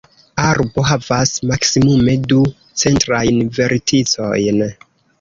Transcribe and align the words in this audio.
Arbo 0.43 0.85
havas 0.91 1.33
maksimume 1.51 2.17
du 2.33 2.41
centrajn 2.87 3.45
verticojn. 3.63 4.69